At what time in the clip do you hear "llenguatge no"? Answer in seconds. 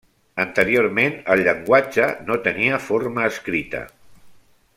1.49-2.39